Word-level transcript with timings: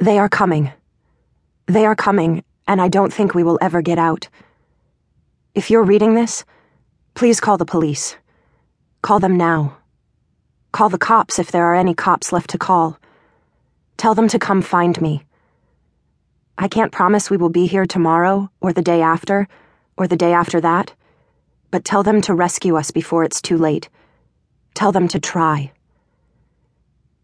They 0.00 0.18
are 0.18 0.30
coming. 0.30 0.72
They 1.66 1.84
are 1.84 1.94
coming, 1.94 2.42
and 2.66 2.80
I 2.80 2.88
don't 2.88 3.12
think 3.12 3.34
we 3.34 3.44
will 3.44 3.58
ever 3.60 3.82
get 3.82 3.98
out. 3.98 4.28
If 5.54 5.70
you're 5.70 5.82
reading 5.82 6.14
this, 6.14 6.42
please 7.12 7.38
call 7.38 7.58
the 7.58 7.66
police. 7.66 8.16
Call 9.02 9.20
them 9.20 9.36
now. 9.36 9.76
Call 10.72 10.88
the 10.88 10.96
cops 10.96 11.38
if 11.38 11.52
there 11.52 11.66
are 11.66 11.74
any 11.74 11.92
cops 11.92 12.32
left 12.32 12.48
to 12.50 12.56
call. 12.56 12.98
Tell 13.98 14.14
them 14.14 14.26
to 14.28 14.38
come 14.38 14.62
find 14.62 14.98
me. 15.02 15.26
I 16.56 16.66
can't 16.66 16.92
promise 16.92 17.28
we 17.28 17.36
will 17.36 17.50
be 17.50 17.66
here 17.66 17.84
tomorrow, 17.84 18.50
or 18.62 18.72
the 18.72 18.80
day 18.80 19.02
after, 19.02 19.48
or 19.98 20.08
the 20.08 20.16
day 20.16 20.32
after 20.32 20.62
that, 20.62 20.94
but 21.70 21.84
tell 21.84 22.02
them 22.02 22.22
to 22.22 22.32
rescue 22.32 22.74
us 22.76 22.90
before 22.90 23.22
it's 23.22 23.42
too 23.42 23.58
late. 23.58 23.90
Tell 24.72 24.92
them 24.92 25.08
to 25.08 25.20
try. 25.20 25.72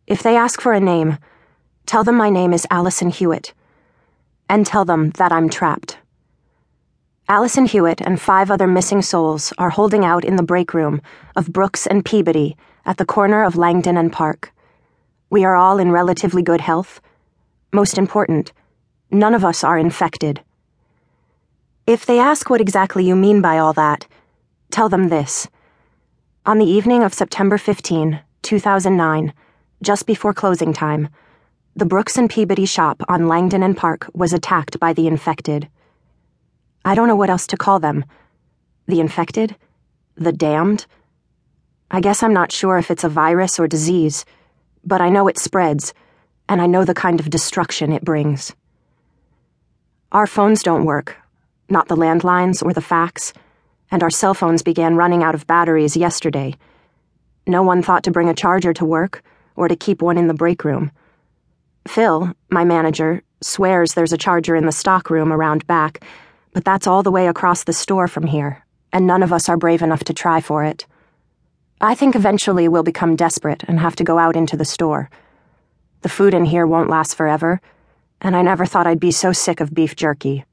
If 0.06 0.22
they 0.22 0.36
ask 0.36 0.60
for 0.60 0.74
a 0.74 0.80
name, 0.80 1.16
tell 1.86 2.04
them 2.04 2.16
my 2.16 2.28
name 2.28 2.52
is 2.52 2.66
Allison 2.70 3.10
Hewitt, 3.10 3.54
and 4.48 4.66
tell 4.66 4.84
them 4.84 5.10
that 5.10 5.32
I'm 5.32 5.48
trapped. 5.48 5.98
Allison 7.28 7.66
Hewitt 7.66 8.00
and 8.00 8.20
five 8.20 8.50
other 8.50 8.66
missing 8.66 9.02
souls 9.02 9.52
are 9.58 9.70
holding 9.70 10.04
out 10.04 10.24
in 10.24 10.36
the 10.36 10.42
break 10.42 10.74
room 10.74 11.00
of 11.34 11.52
Brooks 11.52 11.86
and 11.86 12.04
Peabody 12.04 12.56
at 12.84 12.98
the 12.98 13.06
corner 13.06 13.42
of 13.42 13.56
Langdon 13.56 13.96
and 13.96 14.12
Park. 14.12 14.52
We 15.30 15.44
are 15.44 15.56
all 15.56 15.78
in 15.78 15.90
relatively 15.90 16.42
good 16.42 16.60
health. 16.60 17.00
Most 17.72 17.98
important, 17.98 18.52
None 19.10 19.34
of 19.34 19.44
us 19.44 19.62
are 19.62 19.78
infected. 19.78 20.42
If 21.86 22.04
they 22.04 22.18
ask 22.18 22.50
what 22.50 22.60
exactly 22.60 23.06
you 23.06 23.14
mean 23.14 23.40
by 23.40 23.58
all 23.58 23.72
that, 23.74 24.06
tell 24.72 24.88
them 24.88 25.08
this. 25.08 25.46
On 26.44 26.58
the 26.58 26.66
evening 26.66 27.04
of 27.04 27.14
September 27.14 27.56
15, 27.56 28.20
2009, 28.42 29.32
just 29.80 30.06
before 30.06 30.34
closing 30.34 30.72
time, 30.72 31.08
the 31.76 31.84
Brooks 31.84 32.16
and 32.16 32.30
Peabody 32.30 32.64
shop 32.64 33.02
on 33.06 33.28
Langdon 33.28 33.62
and 33.62 33.76
Park 33.76 34.08
was 34.14 34.32
attacked 34.32 34.80
by 34.80 34.94
the 34.94 35.06
infected. 35.06 35.68
I 36.86 36.94
don't 36.94 37.06
know 37.06 37.16
what 37.16 37.28
else 37.28 37.46
to 37.48 37.58
call 37.58 37.80
them. 37.80 38.06
The 38.86 38.98
infected? 38.98 39.56
The 40.14 40.32
damned? 40.32 40.86
I 41.90 42.00
guess 42.00 42.22
I'm 42.22 42.32
not 42.32 42.50
sure 42.50 42.78
if 42.78 42.90
it's 42.90 43.04
a 43.04 43.10
virus 43.10 43.58
or 43.58 43.68
disease, 43.68 44.24
but 44.86 45.02
I 45.02 45.10
know 45.10 45.28
it 45.28 45.38
spreads, 45.38 45.92
and 46.48 46.62
I 46.62 46.66
know 46.66 46.86
the 46.86 46.94
kind 46.94 47.20
of 47.20 47.28
destruction 47.28 47.92
it 47.92 48.06
brings. 48.06 48.54
Our 50.12 50.26
phones 50.26 50.62
don't 50.62 50.86
work, 50.86 51.18
not 51.68 51.88
the 51.88 51.96
landlines 51.96 52.64
or 52.64 52.72
the 52.72 52.80
fax, 52.80 53.34
and 53.90 54.02
our 54.02 54.08
cell 54.08 54.32
phones 54.32 54.62
began 54.62 54.96
running 54.96 55.22
out 55.22 55.34
of 55.34 55.46
batteries 55.46 55.94
yesterday. 55.94 56.54
No 57.46 57.62
one 57.62 57.82
thought 57.82 58.04
to 58.04 58.10
bring 58.10 58.30
a 58.30 58.34
charger 58.34 58.72
to 58.72 58.86
work 58.86 59.22
or 59.56 59.68
to 59.68 59.76
keep 59.76 60.00
one 60.00 60.16
in 60.16 60.26
the 60.26 60.32
break 60.32 60.64
room. 60.64 60.90
Phil, 61.88 62.32
my 62.50 62.64
manager, 62.64 63.22
swears 63.40 63.94
there's 63.94 64.12
a 64.12 64.18
charger 64.18 64.56
in 64.56 64.66
the 64.66 64.72
stockroom 64.72 65.32
around 65.32 65.66
back, 65.66 66.04
but 66.52 66.64
that's 66.64 66.86
all 66.86 67.02
the 67.02 67.10
way 67.10 67.28
across 67.28 67.64
the 67.64 67.72
store 67.72 68.08
from 68.08 68.26
here, 68.26 68.64
and 68.92 69.06
none 69.06 69.22
of 69.22 69.32
us 69.32 69.48
are 69.48 69.56
brave 69.56 69.82
enough 69.82 70.04
to 70.04 70.14
try 70.14 70.40
for 70.40 70.64
it. 70.64 70.86
I 71.80 71.94
think 71.94 72.14
eventually 72.14 72.68
we'll 72.68 72.82
become 72.82 73.16
desperate 73.16 73.64
and 73.68 73.80
have 73.80 73.96
to 73.96 74.04
go 74.04 74.18
out 74.18 74.36
into 74.36 74.56
the 74.56 74.64
store. 74.64 75.10
The 76.02 76.08
food 76.08 76.34
in 76.34 76.44
here 76.44 76.66
won't 76.66 76.90
last 76.90 77.14
forever 77.14 77.60
and 78.20 78.36
I 78.36 78.42
never 78.42 78.66
thought 78.66 78.86
I'd 78.86 79.00
be 79.00 79.10
so 79.10 79.32
sick 79.32 79.60
of 79.60 79.74
beef 79.74 79.94
jerky. 79.96 80.44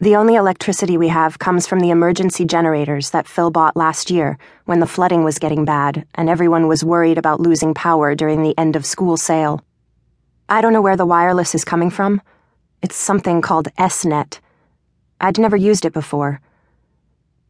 The 0.00 0.16
only 0.16 0.36
electricity 0.36 0.96
we 0.96 1.08
have 1.08 1.38
comes 1.38 1.66
from 1.66 1.80
the 1.80 1.90
emergency 1.90 2.44
generators 2.44 3.10
that 3.10 3.26
Phil 3.26 3.50
bought 3.50 3.76
last 3.76 4.10
year 4.10 4.38
when 4.64 4.78
the 4.80 4.86
flooding 4.86 5.24
was 5.24 5.38
getting 5.38 5.64
bad 5.64 6.06
and 6.14 6.28
everyone 6.28 6.68
was 6.68 6.84
worried 6.84 7.18
about 7.18 7.40
losing 7.40 7.74
power 7.74 8.14
during 8.14 8.42
the 8.42 8.56
end 8.56 8.76
of 8.76 8.86
school 8.86 9.16
sale. 9.16 9.64
I 10.50 10.62
don't 10.62 10.72
know 10.72 10.80
where 10.80 10.96
the 10.96 11.04
wireless 11.04 11.54
is 11.54 11.62
coming 11.62 11.90
from. 11.90 12.22
It's 12.80 12.96
something 12.96 13.42
called 13.42 13.68
SNet. 13.78 14.38
I'd 15.20 15.38
never 15.38 15.56
used 15.56 15.84
it 15.84 15.92
before. 15.92 16.40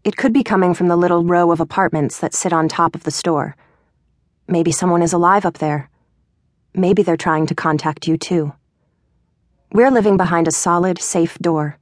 It 0.03 0.17
could 0.17 0.33
be 0.33 0.43
coming 0.43 0.75
from 0.75 0.89
the 0.89 0.97
little 0.97 1.23
row 1.23 1.53
of 1.53 1.61
apartments 1.61 2.19
that 2.19 2.35
sit 2.35 2.53
on 2.53 2.67
top 2.67 2.97
of 2.97 3.05
the 3.05 3.13
store. 3.13 3.55
Maybe 4.49 4.73
someone 4.73 5.03
is 5.03 5.13
alive 5.13 5.47
up 5.47 5.59
there. 5.59 5.89
Maybe 6.75 7.05
they're 7.05 7.17
trying 7.17 7.47
to 7.47 7.55
contact 7.55 8.09
you 8.09 8.17
too. 8.17 8.53
We're 9.71 9.93
living 9.93 10.17
behind 10.17 10.49
a 10.49 10.53
solid, 10.53 10.99
safe 11.01 11.39
door. 11.39 11.79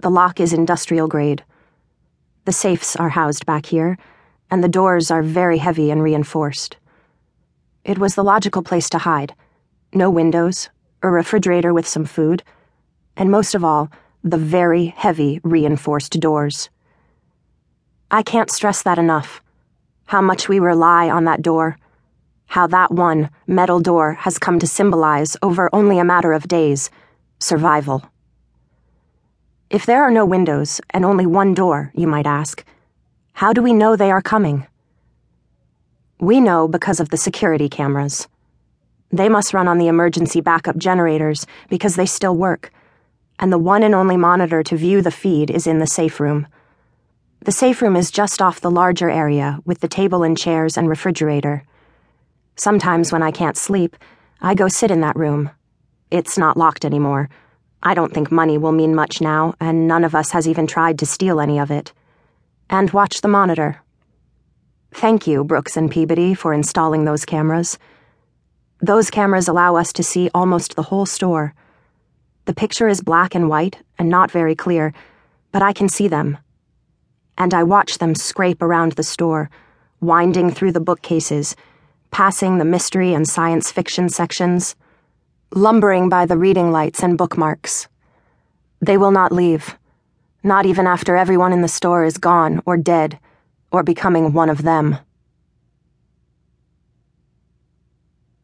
The 0.00 0.10
lock 0.10 0.40
is 0.40 0.52
industrial 0.52 1.06
grade. 1.06 1.44
The 2.44 2.52
safes 2.52 2.96
are 2.96 3.10
housed 3.10 3.46
back 3.46 3.66
here, 3.66 3.98
and 4.50 4.64
the 4.64 4.68
doors 4.68 5.12
are 5.12 5.22
very 5.22 5.58
heavy 5.58 5.92
and 5.92 6.02
reinforced. 6.02 6.76
It 7.84 7.98
was 7.98 8.16
the 8.16 8.24
logical 8.24 8.62
place 8.62 8.90
to 8.90 8.98
hide. 8.98 9.32
No 9.94 10.10
windows, 10.10 10.68
a 11.02 11.08
refrigerator 11.08 11.72
with 11.72 11.88
some 11.88 12.04
food, 12.04 12.42
and 13.16 13.30
most 13.30 13.54
of 13.54 13.64
all, 13.64 13.90
the 14.22 14.36
very 14.36 14.86
heavy 14.86 15.40
reinforced 15.42 16.18
doors. 16.20 16.68
I 18.10 18.22
can't 18.22 18.50
stress 18.50 18.82
that 18.82 18.98
enough. 18.98 19.40
How 20.06 20.20
much 20.20 20.48
we 20.48 20.58
rely 20.58 21.08
on 21.08 21.24
that 21.24 21.40
door 21.40 21.78
how 22.54 22.68
that 22.68 22.92
one 22.92 23.30
metal 23.48 23.80
door 23.80 24.12
has 24.12 24.38
come 24.38 24.60
to 24.60 24.66
symbolize, 24.66 25.36
over 25.42 25.68
only 25.72 25.98
a 25.98 26.04
matter 26.04 26.32
of 26.32 26.46
days, 26.46 26.88
survival. 27.40 28.02
If 29.70 29.86
there 29.86 30.04
are 30.04 30.10
no 30.10 30.24
windows 30.24 30.80
and 30.90 31.04
only 31.04 31.26
one 31.26 31.54
door, 31.54 31.90
you 31.96 32.06
might 32.06 32.26
ask, 32.26 32.64
how 33.32 33.52
do 33.52 33.60
we 33.60 33.72
know 33.72 33.96
they 33.96 34.12
are 34.12 34.22
coming? 34.22 34.66
We 36.20 36.38
know 36.38 36.68
because 36.68 37.00
of 37.00 37.08
the 37.08 37.16
security 37.16 37.68
cameras. 37.68 38.28
They 39.10 39.28
must 39.28 39.54
run 39.54 39.68
on 39.68 39.78
the 39.78 39.88
emergency 39.88 40.40
backup 40.40 40.76
generators 40.76 41.46
because 41.68 41.96
they 41.96 42.06
still 42.06 42.36
work, 42.36 42.72
and 43.38 43.52
the 43.52 43.58
one 43.58 43.82
and 43.82 43.94
only 43.94 44.16
monitor 44.16 44.62
to 44.62 44.76
view 44.76 45.02
the 45.02 45.10
feed 45.10 45.50
is 45.50 45.66
in 45.66 45.78
the 45.78 45.86
safe 45.86 46.20
room. 46.20 46.46
The 47.44 47.52
safe 47.52 47.82
room 47.82 47.94
is 47.94 48.10
just 48.10 48.40
off 48.40 48.60
the 48.60 48.70
larger 48.70 49.10
area 49.10 49.60
with 49.64 49.80
the 49.80 49.88
table 49.88 50.22
and 50.22 50.36
chairs 50.36 50.78
and 50.78 50.88
refrigerator. 50.88 51.64
Sometimes 52.56 53.12
when 53.12 53.22
I 53.22 53.30
can't 53.30 53.56
sleep, 53.56 53.96
I 54.40 54.54
go 54.54 54.68
sit 54.68 54.90
in 54.90 55.00
that 55.00 55.16
room. 55.16 55.50
It's 56.10 56.38
not 56.38 56.56
locked 56.56 56.84
anymore. 56.84 57.28
I 57.82 57.92
don't 57.92 58.14
think 58.14 58.32
money 58.32 58.56
will 58.56 58.72
mean 58.72 58.94
much 58.94 59.20
now, 59.20 59.54
and 59.60 59.86
none 59.86 60.04
of 60.04 60.14
us 60.14 60.30
has 60.30 60.48
even 60.48 60.66
tried 60.66 60.98
to 61.00 61.06
steal 61.06 61.38
any 61.38 61.58
of 61.58 61.70
it. 61.70 61.92
And 62.70 62.90
watch 62.92 63.20
the 63.20 63.28
monitor. 63.28 63.82
Thank 64.92 65.26
you, 65.26 65.44
Brooks 65.44 65.76
and 65.76 65.90
Peabody, 65.90 66.32
for 66.32 66.54
installing 66.54 67.04
those 67.04 67.24
cameras. 67.24 67.78
Those 68.80 69.10
cameras 69.10 69.48
allow 69.48 69.76
us 69.76 69.92
to 69.94 70.02
see 70.02 70.30
almost 70.34 70.76
the 70.76 70.82
whole 70.82 71.06
store. 71.06 71.54
The 72.44 72.54
picture 72.54 72.88
is 72.88 73.00
black 73.00 73.34
and 73.34 73.48
white 73.48 73.78
and 73.98 74.08
not 74.08 74.30
very 74.30 74.54
clear, 74.54 74.92
but 75.52 75.62
I 75.62 75.72
can 75.72 75.88
see 75.88 76.08
them. 76.08 76.38
And 77.38 77.54
I 77.54 77.62
watch 77.62 77.98
them 77.98 78.14
scrape 78.14 78.62
around 78.62 78.92
the 78.92 79.02
store, 79.02 79.50
winding 80.00 80.50
through 80.50 80.72
the 80.72 80.80
bookcases 80.80 81.56
passing 82.14 82.58
the 82.58 82.64
mystery 82.64 83.12
and 83.12 83.28
science 83.28 83.72
fiction 83.72 84.08
sections, 84.08 84.76
lumbering 85.52 86.08
by 86.08 86.24
the 86.24 86.38
reading 86.38 86.70
lights 86.70 87.02
and 87.02 87.18
bookmarks. 87.18 87.88
They 88.80 88.96
will 88.96 89.10
not 89.10 89.32
leave, 89.32 89.76
not 90.44 90.64
even 90.64 90.86
after 90.86 91.16
everyone 91.16 91.52
in 91.52 91.60
the 91.60 91.66
store 91.66 92.04
is 92.04 92.16
gone 92.16 92.62
or 92.66 92.76
dead 92.76 93.18
or 93.72 93.82
becoming 93.82 94.32
one 94.32 94.48
of 94.48 94.62
them. 94.62 94.96